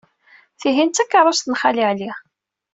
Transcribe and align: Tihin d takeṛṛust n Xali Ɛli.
Tihin 0.59 0.89
d 0.89 0.93
takeṛṛust 0.93 1.45
n 1.47 1.57
Xali 1.61 1.83
Ɛli. 1.89 2.11